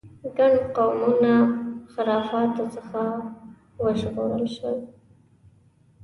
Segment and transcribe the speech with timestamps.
[0.37, 1.33] ګڼ قومونه
[1.91, 3.01] خرافاتو څخه
[3.83, 4.77] وژغورل شول.